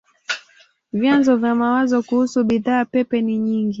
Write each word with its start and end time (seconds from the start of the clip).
Vyanzo 0.93 1.35
vya 1.37 1.55
mawazo 1.55 2.03
kuhusu 2.03 2.43
bidhaa 2.43 2.85
pepe 2.85 3.21
ni 3.21 3.37
nyingi. 3.37 3.69